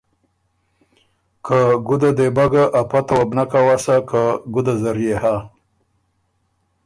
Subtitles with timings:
[1.45, 1.57] که
[1.87, 4.21] ګُده دې بَۀ ګۀ ا پته وه بو نک اؤسا که
[4.53, 5.35] ګُده زر يې هۀ۔